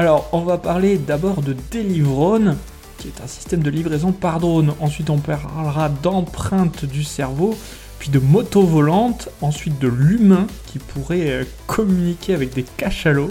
Alors, 0.00 0.30
on 0.32 0.40
va 0.40 0.56
parler 0.56 0.96
d'abord 0.96 1.42
de 1.42 1.54
Deliverone, 1.70 2.56
qui 2.96 3.08
est 3.08 3.20
un 3.22 3.26
système 3.26 3.62
de 3.62 3.68
livraison 3.68 4.12
par 4.12 4.40
drone. 4.40 4.72
Ensuite, 4.80 5.10
on 5.10 5.18
parlera 5.18 5.90
d'empreintes 5.90 6.86
du 6.86 7.04
cerveau, 7.04 7.54
puis 7.98 8.08
de 8.08 8.18
moto 8.18 8.62
volante, 8.62 9.28
ensuite 9.42 9.78
de 9.78 9.88
l'humain 9.88 10.46
qui 10.68 10.78
pourrait 10.78 11.28
euh, 11.28 11.44
communiquer 11.66 12.32
avec 12.32 12.54
des 12.54 12.62
cachalots, 12.62 13.28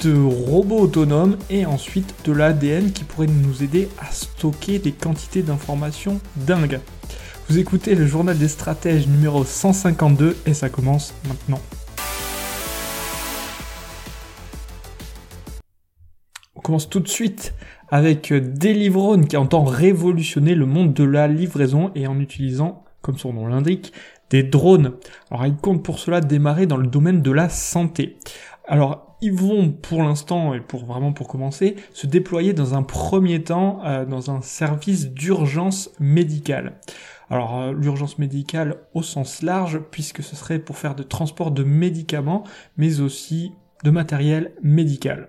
de 0.00 0.18
robots 0.18 0.80
autonomes 0.80 1.36
et 1.50 1.66
ensuite 1.66 2.14
de 2.24 2.32
l'ADN 2.32 2.90
qui 2.90 3.04
pourrait 3.04 3.26
nous 3.26 3.62
aider 3.62 3.90
à 3.98 4.10
stocker 4.10 4.78
des 4.78 4.92
quantités 4.92 5.42
d'informations 5.42 6.22
dingues. 6.36 6.80
Vous 7.50 7.58
écoutez 7.58 7.94
le 7.94 8.06
journal 8.06 8.38
des 8.38 8.48
stratèges 8.48 9.08
numéro 9.08 9.44
152 9.44 10.38
et 10.46 10.54
ça 10.54 10.70
commence 10.70 11.12
maintenant. 11.28 11.60
Commence 16.66 16.90
tout 16.90 16.98
de 16.98 17.06
suite 17.06 17.54
avec 17.90 18.32
Deliverone 18.32 19.28
qui 19.28 19.36
entend 19.36 19.62
révolutionner 19.62 20.56
le 20.56 20.66
monde 20.66 20.94
de 20.94 21.04
la 21.04 21.28
livraison 21.28 21.92
et 21.94 22.08
en 22.08 22.18
utilisant, 22.18 22.82
comme 23.02 23.18
son 23.18 23.32
nom 23.32 23.46
l'indique, 23.46 23.92
des 24.30 24.42
drones. 24.42 24.94
Alors 25.30 25.46
il 25.46 25.54
compte 25.54 25.84
pour 25.84 26.00
cela 26.00 26.20
démarrer 26.20 26.66
dans 26.66 26.76
le 26.76 26.88
domaine 26.88 27.22
de 27.22 27.30
la 27.30 27.48
santé. 27.48 28.18
Alors 28.66 29.16
ils 29.22 29.32
vont 29.32 29.70
pour 29.70 30.02
l'instant 30.02 30.54
et 30.54 30.60
pour 30.60 30.86
vraiment 30.86 31.12
pour 31.12 31.28
commencer 31.28 31.76
se 31.92 32.08
déployer 32.08 32.52
dans 32.52 32.74
un 32.74 32.82
premier 32.82 33.44
temps 33.44 33.78
euh, 33.84 34.04
dans 34.04 34.32
un 34.32 34.40
service 34.40 35.12
d'urgence 35.12 35.92
médicale. 36.00 36.80
Alors 37.30 37.60
euh, 37.60 37.72
l'urgence 37.74 38.18
médicale 38.18 38.78
au 38.92 39.04
sens 39.04 39.42
large, 39.42 39.78
puisque 39.92 40.24
ce 40.24 40.34
serait 40.34 40.58
pour 40.58 40.78
faire 40.78 40.96
de 40.96 41.04
transport 41.04 41.52
de 41.52 41.62
médicaments, 41.62 42.42
mais 42.76 43.00
aussi 43.00 43.52
de 43.84 43.90
matériel 43.92 44.52
médical. 44.64 45.28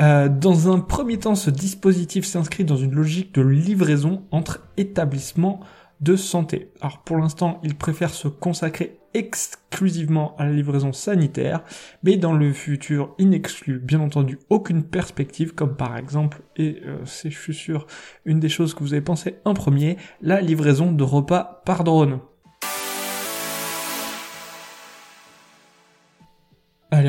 Euh, 0.00 0.28
dans 0.28 0.70
un 0.72 0.80
premier 0.80 1.18
temps, 1.18 1.34
ce 1.34 1.50
dispositif 1.50 2.26
s'inscrit 2.26 2.64
dans 2.64 2.76
une 2.76 2.94
logique 2.94 3.34
de 3.34 3.42
livraison 3.42 4.24
entre 4.30 4.60
établissements 4.76 5.60
de 6.00 6.16
santé. 6.16 6.70
Alors 6.80 7.02
pour 7.02 7.16
l'instant, 7.16 7.60
il 7.62 7.74
préfère 7.74 8.12
se 8.12 8.28
consacrer 8.28 8.98
exclusivement 9.14 10.36
à 10.36 10.44
la 10.44 10.52
livraison 10.52 10.92
sanitaire, 10.92 11.62
mais 12.02 12.18
dans 12.18 12.34
le 12.34 12.52
futur, 12.52 13.14
il 13.18 13.30
n'exclut 13.30 13.78
bien 13.78 14.00
entendu 14.00 14.38
aucune 14.50 14.82
perspective, 14.82 15.54
comme 15.54 15.74
par 15.74 15.96
exemple, 15.96 16.42
et 16.56 16.82
euh, 16.84 16.98
c'est 17.06 17.30
je 17.30 17.40
suis 17.40 17.54
sûr 17.54 17.86
une 18.26 18.40
des 18.40 18.50
choses 18.50 18.74
que 18.74 18.80
vous 18.80 18.92
avez 18.92 19.02
pensé 19.02 19.36
en 19.46 19.54
premier, 19.54 19.96
la 20.20 20.42
livraison 20.42 20.92
de 20.92 21.02
repas 21.02 21.62
par 21.64 21.82
drone. 21.82 22.20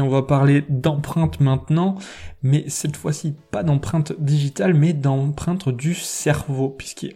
On 0.02 0.10
va 0.10 0.22
parler 0.22 0.64
d'empreinte 0.70 1.40
maintenant, 1.40 1.96
mais 2.44 2.66
cette 2.68 2.98
fois-ci 2.98 3.36
pas 3.52 3.64
d'empreinte 3.64 4.14
digitale, 4.20 4.74
mais 4.74 4.94
d'empreinte 4.94 5.70
du 5.70 5.94
cerveau, 5.96 6.70
puisqu'il 6.70 7.16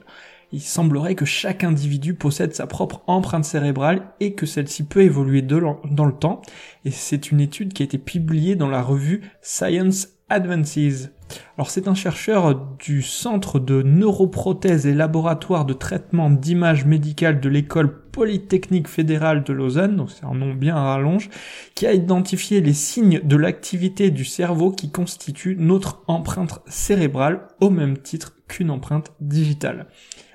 il 0.51 0.61
semblerait 0.61 1.15
que 1.15 1.25
chaque 1.25 1.63
individu 1.63 2.13
possède 2.13 2.53
sa 2.53 2.67
propre 2.67 3.01
empreinte 3.07 3.45
cérébrale 3.45 4.01
et 4.19 4.33
que 4.33 4.45
celle-ci 4.45 4.83
peut 4.83 5.01
évoluer 5.01 5.41
dans 5.41 6.05
le 6.05 6.13
temps. 6.13 6.41
Et 6.83 6.91
c'est 6.91 7.31
une 7.31 7.39
étude 7.39 7.73
qui 7.73 7.83
a 7.83 7.85
été 7.85 7.97
publiée 7.97 8.55
dans 8.55 8.69
la 8.69 8.81
revue 8.81 9.21
Science 9.41 10.09
Advances. 10.29 11.09
Alors 11.57 11.69
c'est 11.69 11.87
un 11.87 11.93
chercheur 11.93 12.55
du 12.79 13.01
Centre 13.01 13.59
de 13.59 13.81
neuroprothèse 13.81 14.85
et 14.85 14.93
laboratoire 14.93 15.65
de 15.65 15.73
traitement 15.73 16.29
d'images 16.29 16.85
médicales 16.85 17.39
de 17.39 17.49
l'école 17.49 18.01
Polytechnique 18.11 18.87
fédérale 18.87 19.43
de 19.43 19.53
Lausanne, 19.53 19.95
donc 19.95 20.11
c'est 20.11 20.25
un 20.25 20.33
nom 20.33 20.53
bien 20.53 20.75
à 20.75 20.83
rallonge, 20.83 21.29
qui 21.75 21.87
a 21.87 21.93
identifié 21.93 22.59
les 22.59 22.73
signes 22.73 23.21
de 23.23 23.35
l'activité 23.37 24.11
du 24.11 24.25
cerveau 24.25 24.71
qui 24.71 24.91
constituent 24.91 25.55
notre 25.57 26.03
empreinte 26.07 26.61
cérébrale 26.67 27.47
au 27.61 27.69
même 27.69 27.97
titre 27.97 28.33
qu'une 28.47 28.69
empreinte 28.69 29.13
digitale. 29.21 29.87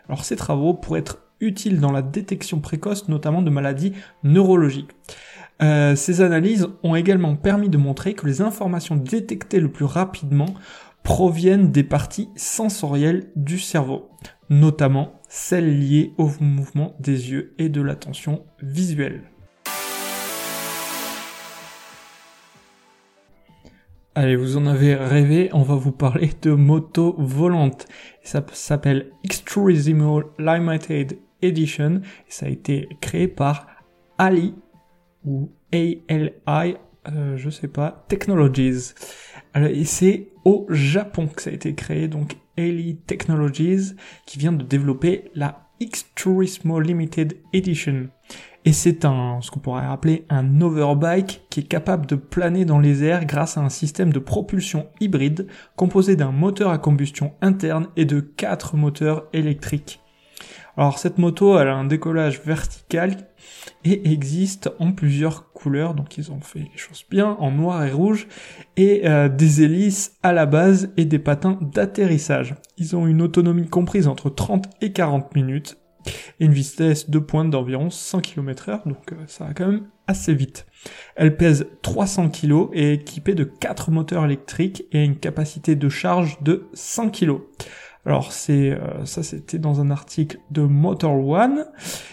Alors 0.08 0.24
ces 0.24 0.36
travaux 0.36 0.72
pourraient 0.72 1.00
être 1.00 1.18
utiles 1.40 1.80
dans 1.80 1.92
la 1.92 2.02
détection 2.02 2.60
précoce 2.60 3.08
notamment 3.08 3.42
de 3.42 3.50
maladies 3.50 3.92
neurologiques. 4.24 4.92
Euh, 5.62 5.96
ces 5.96 6.20
analyses 6.20 6.68
ont 6.82 6.94
également 6.94 7.34
permis 7.34 7.70
de 7.70 7.78
montrer 7.78 8.14
que 8.14 8.26
les 8.26 8.42
informations 8.42 8.96
détectées 8.96 9.60
le 9.60 9.70
plus 9.70 9.86
rapidement 9.86 10.54
proviennent 11.02 11.70
des 11.70 11.84
parties 11.84 12.28
sensorielles 12.36 13.30
du 13.36 13.58
cerveau, 13.58 14.10
notamment 14.50 15.20
celles 15.28 15.78
liées 15.78 16.12
au 16.18 16.30
mouvement 16.40 16.94
des 17.00 17.30
yeux 17.30 17.54
et 17.58 17.68
de 17.68 17.80
l'attention 17.80 18.44
visuelle. 18.60 19.22
Allez, 24.14 24.36
vous 24.36 24.56
en 24.56 24.66
avez 24.66 24.94
rêvé, 24.94 25.50
on 25.52 25.62
va 25.62 25.74
vous 25.74 25.92
parler 25.92 26.30
de 26.40 26.52
moto 26.52 27.14
volante. 27.18 27.86
Ça 28.22 28.44
s'appelle 28.52 29.10
Extremissimo 29.24 30.22
Limited 30.38 31.18
Edition 31.42 32.00
et 32.26 32.30
ça 32.30 32.46
a 32.46 32.48
été 32.48 32.88
créé 33.00 33.28
par 33.28 33.66
Ali 34.16 34.54
ou 35.26 35.50
ALI, 35.72 36.76
euh, 37.08 37.36
je 37.36 37.50
sais 37.50 37.68
pas, 37.68 38.06
Technologies. 38.08 38.94
Alors, 39.52 39.68
et 39.68 39.84
c'est 39.84 40.28
au 40.44 40.66
Japon 40.70 41.26
que 41.26 41.42
ça 41.42 41.50
a 41.50 41.52
été 41.52 41.74
créé, 41.74 42.08
donc 42.08 42.36
Ali 42.56 42.96
Technologies, 42.96 43.94
qui 44.24 44.38
vient 44.38 44.52
de 44.52 44.64
développer 44.64 45.30
la 45.34 45.66
Extremissimo 45.80 46.80
Limited 46.80 47.36
Edition. 47.52 48.08
Et 48.64 48.72
c'est 48.72 49.04
un, 49.04 49.40
ce 49.42 49.50
qu'on 49.50 49.60
pourrait 49.60 49.84
appeler 49.84 50.24
un 50.28 50.60
overbike 50.60 51.42
qui 51.50 51.60
est 51.60 51.68
capable 51.68 52.06
de 52.06 52.16
planer 52.16 52.64
dans 52.64 52.80
les 52.80 53.04
airs 53.04 53.24
grâce 53.24 53.56
à 53.56 53.60
un 53.60 53.68
système 53.68 54.12
de 54.12 54.18
propulsion 54.18 54.88
hybride 55.00 55.46
composé 55.76 56.16
d'un 56.16 56.32
moteur 56.32 56.70
à 56.70 56.78
combustion 56.78 57.34
interne 57.42 57.88
et 57.96 58.06
de 58.06 58.20
quatre 58.20 58.76
moteurs 58.76 59.28
électriques. 59.32 60.00
Alors 60.76 60.98
cette 60.98 61.16
moto, 61.16 61.58
elle 61.58 61.68
a 61.68 61.74
un 61.74 61.86
décollage 61.86 62.42
vertical 62.42 63.16
et 63.84 64.12
existe 64.12 64.70
en 64.78 64.92
plusieurs 64.92 65.52
couleurs, 65.52 65.94
donc 65.94 66.18
ils 66.18 66.30
ont 66.32 66.40
fait 66.40 66.58
les 66.58 66.76
choses 66.76 67.04
bien, 67.08 67.36
en 67.38 67.50
noir 67.50 67.84
et 67.84 67.92
rouge, 67.92 68.28
et 68.76 69.08
euh, 69.08 69.30
des 69.30 69.62
hélices 69.62 70.16
à 70.22 70.32
la 70.32 70.44
base 70.44 70.92
et 70.98 71.06
des 71.06 71.18
patins 71.18 71.58
d'atterrissage. 71.62 72.56
Ils 72.76 72.94
ont 72.94 73.06
une 73.06 73.22
autonomie 73.22 73.68
comprise 73.68 74.06
entre 74.06 74.28
30 74.28 74.66
et 74.82 74.92
40 74.92 75.34
minutes 75.34 75.78
et 76.40 76.44
une 76.44 76.52
vitesse 76.52 77.08
de 77.08 77.18
pointe 77.18 77.50
d'environ 77.50 77.88
100 77.88 78.20
km 78.20 78.68
heure, 78.68 78.82
donc 78.86 79.12
euh, 79.12 79.16
ça 79.26 79.44
va 79.44 79.54
quand 79.54 79.68
même 79.68 79.86
assez 80.06 80.34
vite. 80.34 80.66
Elle 81.16 81.36
pèse 81.36 81.66
300 81.82 82.28
kg 82.28 82.68
et 82.74 82.92
est 82.92 82.94
équipée 82.94 83.34
de 83.34 83.44
4 83.44 83.90
moteurs 83.90 84.24
électriques 84.26 84.84
et 84.92 85.02
une 85.02 85.16
capacité 85.16 85.74
de 85.74 85.88
charge 85.88 86.42
de 86.42 86.66
100 86.74 87.10
kg. 87.10 87.38
Alors 88.06 88.32
c'est 88.32 88.70
euh, 88.70 89.04
ça 89.04 89.24
c'était 89.24 89.58
dans 89.58 89.80
un 89.80 89.90
article 89.90 90.38
de 90.52 90.62
Motor 90.62 91.26
One, 91.26 91.66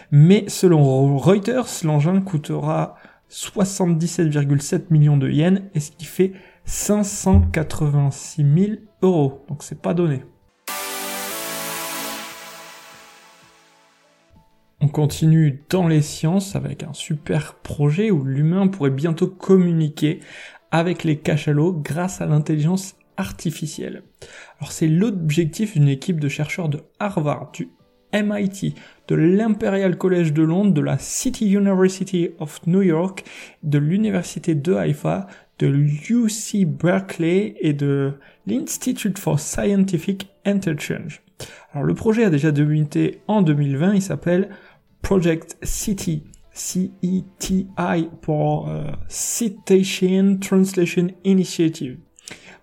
mais 0.09 0.45
selon 0.47 1.17
Reuters, 1.19 1.67
l'engin 1.83 2.19
coûtera 2.19 2.95
77,7 3.29 4.85
millions 4.89 5.17
de 5.17 5.29
yens 5.29 5.61
et 5.75 5.79
ce 5.79 5.91
qui 5.91 6.05
fait 6.05 6.33
586 6.65 8.43
000 8.43 8.71
euros. 9.03 9.45
Donc 9.47 9.61
c'est 9.61 9.79
pas 9.79 9.93
donné. 9.93 10.23
On 14.81 14.87
continue 14.87 15.63
dans 15.69 15.87
les 15.87 16.01
sciences 16.01 16.55
avec 16.55 16.81
un 16.81 16.93
super 16.93 17.53
projet 17.53 18.09
où 18.09 18.23
l'humain 18.23 18.67
pourrait 18.67 18.89
bientôt 18.89 19.27
communiquer 19.27 20.21
avec 20.71 21.03
les 21.03 21.19
cachalots 21.19 21.71
grâce 21.71 22.19
à 22.19 22.25
l'intelligence 22.25 22.95
artificielle. 23.17 24.03
Alors 24.59 24.71
c'est 24.71 24.87
l'objectif 24.87 25.73
d'une 25.73 25.87
équipe 25.87 26.19
de 26.19 26.29
chercheurs 26.29 26.69
de 26.69 26.81
Harvard, 26.99 27.51
du 27.53 27.69
MIT, 28.13 28.75
de 29.07 29.15
l'Imperial 29.15 29.97
College 29.97 30.33
de 30.33 30.43
Londres, 30.43 30.73
de 30.73 30.81
la 30.81 30.97
City 30.97 31.51
University 31.51 32.29
of 32.39 32.65
New 32.67 32.81
York, 32.81 33.23
de 33.63 33.79
l'Université 33.79 34.55
de 34.55 34.73
Haïfa, 34.73 35.27
de 35.59 35.67
l'UC 35.67 36.65
Berkeley 36.65 37.55
et 37.59 37.73
de 37.73 38.13
l'Institute 38.45 39.17
for 39.17 39.39
Scientific 39.39 40.29
Interchange. 40.45 41.21
Alors 41.73 41.85
le 41.85 41.93
projet 41.93 42.23
a 42.23 42.29
déjà 42.29 42.51
débuté 42.51 43.21
en 43.27 43.41
2020, 43.41 43.95
il 43.95 44.01
s'appelle 44.01 44.49
Project 45.01 45.57
City, 45.63 46.23
C-E-T-I 46.53 48.09
pour 48.21 48.69
euh, 48.69 48.83
Citation 49.07 50.37
Translation 50.39 51.07
Initiative. 51.23 51.97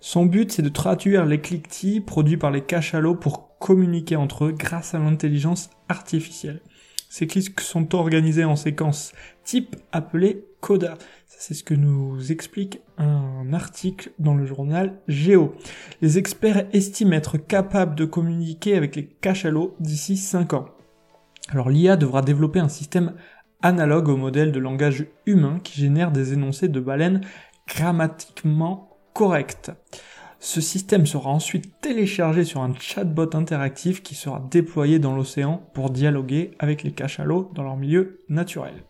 Son 0.01 0.25
but, 0.25 0.51
c'est 0.51 0.63
de 0.63 0.71
traduire 0.71 1.27
les 1.27 1.41
cliquetis 1.41 2.01
produits 2.01 2.39
par 2.39 2.51
les 2.51 2.63
cachalots 2.63 3.15
pour 3.15 3.59
communiquer 3.59 4.17
entre 4.17 4.47
eux 4.47 4.53
grâce 4.53 4.95
à 4.95 4.99
l'intelligence 4.99 5.69
artificielle. 5.89 6.63
Ces 7.11 7.27
clics 7.27 7.61
sont 7.61 7.95
organisés 7.95 8.45
en 8.45 8.57
séquences 8.57 9.13
type 9.45 9.77
appelées 9.93 10.45
coda. 10.61 10.97
C'est 11.27 11.55
ce 11.55 11.65
que 11.65 11.75
nous 11.75 12.33
explique 12.33 12.81
un 12.99 13.53
article 13.53 14.13
dans 14.19 14.35
le 14.35 14.47
journal 14.47 15.01
Géo. 15.09 15.55
Les 16.01 16.19
experts 16.19 16.67
estiment 16.73 17.13
être 17.13 17.37
capables 17.37 17.95
de 17.95 18.05
communiquer 18.05 18.77
avec 18.77 18.97
les 18.97 19.07
cachalots 19.07 19.75
d'ici 19.81 20.17
5 20.17 20.55
ans. 20.55 20.69
Alors 21.49 21.69
l'IA 21.69 21.97
devra 21.97 22.23
développer 22.23 22.61
un 22.61 22.69
système 22.69 23.15
analogue 23.61 24.09
au 24.09 24.17
modèle 24.17 24.53
de 24.53 24.61
langage 24.61 25.07
humain 25.27 25.59
qui 25.63 25.81
génère 25.81 26.13
des 26.13 26.33
énoncés 26.33 26.69
de 26.69 26.81
baleines 26.81 27.23
grammatiquement 27.67 28.90
corrects. 29.13 29.71
Ce 30.39 30.61
système 30.61 31.05
sera 31.05 31.31
ensuite 31.31 31.81
téléchargé 31.83 32.45
sur 32.45 32.63
un 32.63 32.73
chatbot 32.75 33.35
interactif 33.35 34.03
qui 34.03 34.15
sera 34.15 34.43
déployé 34.51 34.99
dans 34.99 35.15
l'océan 35.15 35.63
pour 35.75 35.91
dialoguer 35.91 36.53
avec 36.59 36.83
les 36.83 36.93
cachalots 36.93 37.51
dans 37.55 37.63
leur 37.63 37.77
milieu 37.77 38.25
naturel. 38.31 38.85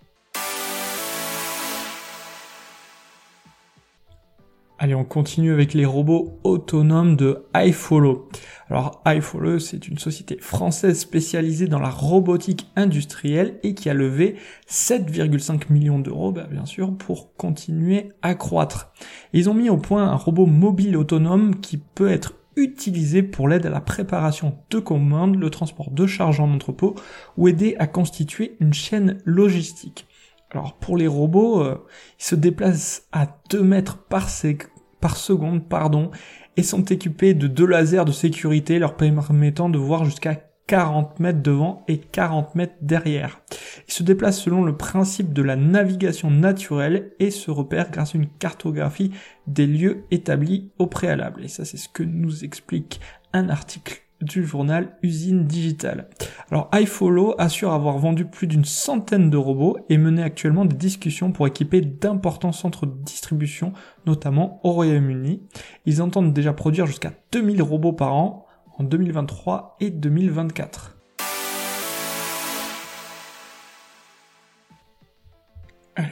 Allez, 4.82 4.94
on 4.94 5.05
continue 5.05 5.53
avec 5.53 5.75
les 5.75 5.85
robots 5.85 6.41
autonomes 6.43 7.15
de 7.15 7.44
iFollow. 7.55 8.31
Alors 8.71 9.03
iFollow, 9.05 9.59
c'est 9.59 9.88
une 9.88 9.99
société 9.99 10.38
française 10.38 10.99
spécialisée 10.99 11.67
dans 11.67 11.79
la 11.79 11.91
robotique 11.91 12.67
industrielle 12.77 13.61
et 13.62 13.75
qui 13.75 13.91
a 13.91 13.94
levé 13.94 14.37
7,5 14.71 15.71
millions 15.71 15.99
d'euros, 15.99 16.32
bah, 16.32 16.47
bien 16.50 16.65
sûr, 16.65 16.97
pour 16.97 17.35
continuer 17.35 18.09
à 18.23 18.35
croître. 18.35 18.91
Ils 19.35 19.50
ont 19.50 19.55
mis 19.55 19.69
au 19.69 19.77
point 19.77 20.09
un 20.09 20.17
robot 20.17 20.47
mobile 20.47 20.97
autonome 20.97 21.61
qui 21.61 21.76
peut 21.76 22.11
être 22.11 22.33
utilisé 22.56 23.23
pour 23.23 23.49
l'aide 23.49 23.67
à 23.67 23.71
la 23.71 23.83
préparation 23.83 24.56
de 24.71 24.79
commandes, 24.79 25.37
le 25.37 25.50
transport 25.50 25.91
de 25.91 26.06
charges 26.06 26.41
en 26.41 26.50
entrepôt 26.55 26.94
ou 27.37 27.49
aider 27.49 27.76
à 27.79 27.87
constituer 27.87 28.56
une 28.61 28.73
chaîne 28.73 29.19
logistique. 29.26 30.06
Alors 30.52 30.75
pour 30.75 30.97
les 30.97 31.06
robots, 31.06 31.62
euh, 31.62 31.87
ils 32.19 32.25
se 32.25 32.35
déplacent 32.35 33.05
à 33.12 33.29
2 33.50 33.62
mètres 33.62 33.99
par, 33.99 34.29
seconde 34.29 35.69
pardon, 35.69 36.11
et 36.56 36.62
sont 36.62 36.85
équipés 36.85 37.35
de 37.35 37.47
deux 37.47 37.67
lasers 37.67 38.05
de 38.05 38.12
sécurité 38.12 38.79
leur 38.79 38.97
permettant 38.97 39.69
de 39.69 39.79
voir 39.79 40.05
jusqu'à 40.05 40.37
40 40.67 41.19
mètres 41.20 41.43
devant 41.43 41.85
et 41.88 41.99
40 41.99 42.55
mètres 42.55 42.76
derrière. 42.81 43.41
Ils 43.88 43.93
se 43.93 44.02
déplacent 44.02 44.41
selon 44.41 44.64
le 44.64 44.76
principe 44.76 45.32
de 45.32 45.43
la 45.43 45.56
navigation 45.56 46.31
naturelle 46.31 47.12
et 47.19 47.31
se 47.31 47.50
repèrent 47.50 47.91
grâce 47.91 48.14
à 48.14 48.19
une 48.19 48.29
cartographie 48.29 49.11
des 49.47 49.67
lieux 49.67 50.05
établis 50.11 50.70
au 50.79 50.87
préalable. 50.87 51.44
Et 51.44 51.49
ça 51.49 51.64
c'est 51.64 51.76
ce 51.76 51.88
que 51.88 52.02
nous 52.02 52.44
explique 52.44 53.00
un 53.32 53.49
article 53.49 54.02
du 54.21 54.45
journal 54.45 54.97
Usine 55.03 55.45
Digitale. 55.47 56.09
Alors 56.51 56.71
iFollow 56.75 57.35
assure 57.39 57.73
avoir 57.73 57.99
vendu 57.99 58.25
plus 58.25 58.47
d'une 58.47 58.65
centaine 58.65 59.31
de 59.31 59.37
robots 59.37 59.79
et 59.89 59.99
mener 59.99 60.23
actuellement 60.23 60.65
des 60.65 60.77
discussions 60.77 61.33
pour 61.33 61.47
équiper 61.47 61.81
d'importants 61.81 62.53
centres 62.53 62.87
de 62.87 63.03
distribution, 63.03 63.73
notamment 64.07 64.61
au 64.65 64.73
Royaume-Uni. 64.73 65.43
Ils 65.87 66.03
entendent 66.03 66.33
déjà 66.33 66.53
produire 66.53 66.87
jusqu'à 66.87 67.13
2000 67.33 67.63
robots 67.63 67.93
par 67.93 68.15
an 68.15 68.47
en 68.79 68.85
2023 68.85 69.77
et 69.81 69.91
2024. 69.91 71.00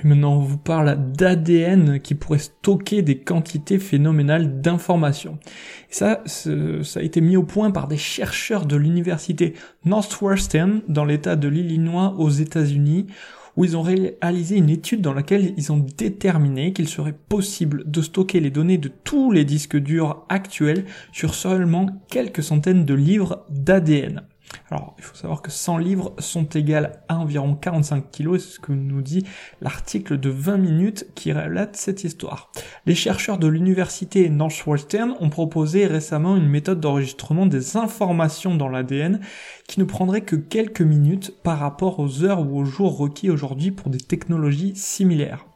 Maintenant, 0.04 0.36
on 0.36 0.42
vous 0.42 0.58
parle 0.58 1.12
d'ADN 1.12 2.00
qui 2.00 2.14
pourrait 2.14 2.38
stocker 2.38 3.02
des 3.02 3.18
quantités 3.18 3.78
phénoménales 3.78 4.60
d'informations. 4.60 5.38
Ça, 5.90 6.22
ça 6.26 7.00
a 7.00 7.02
été 7.02 7.20
mis 7.20 7.36
au 7.36 7.42
point 7.42 7.70
par 7.70 7.88
des 7.88 7.96
chercheurs 7.96 8.66
de 8.66 8.76
l'université 8.76 9.54
Northwestern 9.84 10.82
dans 10.88 11.04
l'état 11.04 11.36
de 11.36 11.48
l'Illinois 11.48 12.14
aux 12.18 12.30
États-Unis, 12.30 13.06
où 13.56 13.64
ils 13.64 13.76
ont 13.76 13.82
réalisé 13.82 14.56
une 14.56 14.70
étude 14.70 15.00
dans 15.00 15.12
laquelle 15.12 15.52
ils 15.56 15.72
ont 15.72 15.84
déterminé 15.96 16.72
qu'il 16.72 16.88
serait 16.88 17.16
possible 17.28 17.82
de 17.90 18.02
stocker 18.02 18.38
les 18.38 18.50
données 18.50 18.78
de 18.78 18.90
tous 19.02 19.32
les 19.32 19.44
disques 19.44 19.76
durs 19.76 20.24
actuels 20.28 20.84
sur 21.12 21.34
seulement 21.34 21.86
quelques 22.08 22.44
centaines 22.44 22.84
de 22.84 22.94
livres 22.94 23.44
d'ADN. 23.50 24.22
Alors, 24.70 24.94
il 24.98 25.04
faut 25.04 25.16
savoir 25.16 25.42
que 25.42 25.50
100 25.50 25.78
livres 25.78 26.14
sont 26.18 26.44
égales 26.44 27.02
à 27.08 27.18
environ 27.18 27.54
45 27.54 28.10
kilos, 28.10 28.44
c'est 28.44 28.54
ce 28.54 28.60
que 28.60 28.72
nous 28.72 29.02
dit 29.02 29.24
l'article 29.60 30.18
de 30.18 30.30
20 30.30 30.58
minutes 30.58 31.06
qui 31.14 31.32
relate 31.32 31.76
cette 31.76 32.04
histoire. 32.04 32.50
Les 32.86 32.94
chercheurs 32.94 33.38
de 33.38 33.46
l'université 33.46 34.28
Northwestern 34.28 35.14
ont 35.20 35.30
proposé 35.30 35.86
récemment 35.86 36.36
une 36.36 36.48
méthode 36.48 36.80
d'enregistrement 36.80 37.46
des 37.46 37.76
informations 37.76 38.54
dans 38.54 38.68
l'ADN 38.68 39.20
qui 39.66 39.80
ne 39.80 39.84
prendrait 39.84 40.22
que 40.22 40.36
quelques 40.36 40.82
minutes 40.82 41.34
par 41.42 41.58
rapport 41.58 41.98
aux 41.98 42.22
heures 42.22 42.40
ou 42.40 42.58
aux 42.58 42.64
jours 42.64 42.96
requis 42.98 43.30
aujourd'hui 43.30 43.70
pour 43.70 43.90
des 43.90 43.98
technologies 43.98 44.76
similaires. 44.76 45.46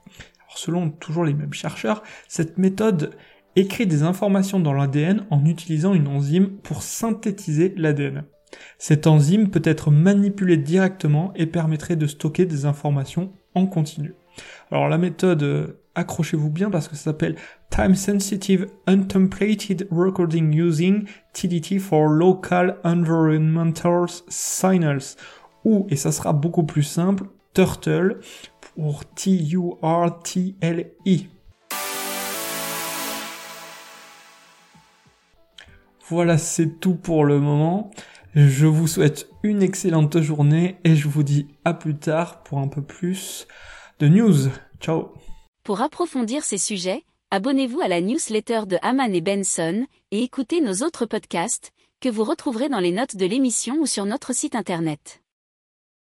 Alors, 0.46 0.58
selon 0.58 0.90
toujours 0.90 1.24
les 1.24 1.34
mêmes 1.34 1.52
chercheurs, 1.52 2.02
cette 2.28 2.58
méthode 2.58 3.14
écrit 3.56 3.86
des 3.86 4.02
informations 4.02 4.60
dans 4.60 4.72
l'ADN 4.72 5.26
en 5.30 5.44
utilisant 5.44 5.92
une 5.92 6.08
enzyme 6.08 6.48
pour 6.62 6.82
synthétiser 6.82 7.74
l'ADN. 7.76 8.24
Cette 8.78 9.06
enzyme 9.06 9.50
peut 9.50 9.62
être 9.64 9.90
manipulée 9.90 10.56
directement 10.56 11.32
et 11.34 11.46
permettrait 11.46 11.96
de 11.96 12.06
stocker 12.06 12.46
des 12.46 12.66
informations 12.66 13.32
en 13.54 13.66
continu. 13.66 14.14
Alors 14.70 14.88
la 14.88 14.98
méthode, 14.98 15.42
euh, 15.42 15.82
accrochez-vous 15.94 16.50
bien 16.50 16.70
parce 16.70 16.88
que 16.88 16.96
ça 16.96 17.04
s'appelle 17.04 17.36
Time 17.70 17.94
Sensitive 17.94 18.66
Untemplated 18.86 19.86
Recording 19.90 20.52
Using 20.54 21.04
TDT 21.32 21.78
for 21.78 22.08
Local 22.08 22.78
Environmental 22.84 24.06
Signals. 24.28 25.16
Ou, 25.64 25.86
et 25.90 25.96
ça 25.96 26.10
sera 26.10 26.32
beaucoup 26.32 26.64
plus 26.64 26.82
simple, 26.82 27.24
Turtle 27.54 28.20
pour 28.74 29.04
T-U-R-T-L-E. 29.14 29.72
Voilà, 36.08 36.36
c'est 36.36 36.80
tout 36.80 36.96
pour 36.96 37.24
le 37.24 37.38
moment. 37.38 37.90
Je 38.34 38.66
vous 38.66 38.86
souhaite 38.86 39.28
une 39.42 39.62
excellente 39.62 40.18
journée 40.22 40.78
et 40.84 40.96
je 40.96 41.06
vous 41.06 41.22
dis 41.22 41.48
à 41.66 41.74
plus 41.74 41.96
tard 41.96 42.42
pour 42.42 42.60
un 42.60 42.68
peu 42.68 42.80
plus 42.80 43.46
de 43.98 44.08
news. 44.08 44.48
Ciao 44.80 45.12
Pour 45.64 45.82
approfondir 45.82 46.42
ces 46.42 46.56
sujets, 46.56 47.04
abonnez-vous 47.30 47.82
à 47.82 47.88
la 47.88 48.00
newsletter 48.00 48.62
de 48.66 48.78
Haman 48.80 49.14
et 49.14 49.20
Benson 49.20 49.86
et 50.12 50.22
écoutez 50.22 50.62
nos 50.62 50.82
autres 50.82 51.04
podcasts 51.04 51.72
que 52.00 52.08
vous 52.08 52.24
retrouverez 52.24 52.70
dans 52.70 52.80
les 52.80 52.92
notes 52.92 53.16
de 53.16 53.26
l'émission 53.26 53.76
ou 53.80 53.86
sur 53.86 54.06
notre 54.06 54.34
site 54.34 54.54
internet. 54.54 55.21